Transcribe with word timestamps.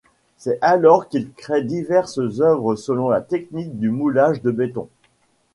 C'est 0.39 0.57
alors 0.61 1.09
qu'il 1.09 1.31
crée 1.31 1.61
diverses 1.63 2.17
œuvres 2.39 2.73
selon 2.75 3.07
la 3.11 3.21
technique 3.21 3.77
du 3.77 3.91
moulage 3.91 4.41
de 4.41 4.49
béton. 4.49 4.89